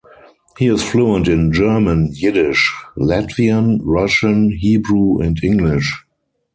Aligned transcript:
He 0.57 0.65
is 0.65 0.81
fluent 0.81 1.27
in 1.27 1.51
German, 1.53 2.09
Yiddish, 2.11 2.73
Latvian, 2.97 3.81
Russian, 3.83 4.49
Hebrew 4.51 5.19
and 5.21 5.37
English. 5.43 5.95